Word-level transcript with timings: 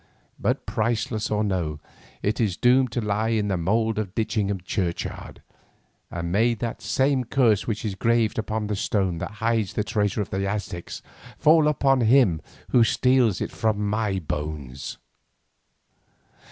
But 0.39 0.65
priceless 0.65 1.29
or 1.29 1.43
no, 1.43 1.79
it 2.23 2.41
is 2.41 2.57
doomed 2.57 2.91
to 2.93 3.01
lie 3.01 3.27
in 3.29 3.49
the 3.49 3.55
mould 3.55 3.99
of 3.99 4.15
Ditchingham 4.15 4.61
churchyard, 4.65 5.43
and 6.09 6.31
may 6.31 6.55
that 6.55 6.81
same 6.81 7.23
curse 7.23 7.67
which 7.67 7.85
is 7.85 7.93
graved 7.93 8.39
upon 8.39 8.65
the 8.65 8.75
stone 8.75 9.19
that 9.19 9.33
hides 9.45 9.73
the 9.73 9.83
treasure 9.83 10.23
of 10.23 10.31
the 10.31 10.47
Aztecs 10.49 11.03
fall 11.37 11.67
upon 11.67 12.01
him 12.01 12.41
who 12.71 12.83
steals 12.83 13.41
it 13.41 13.51
from 13.51 13.85
my 13.87 14.17
bones. 14.17 14.97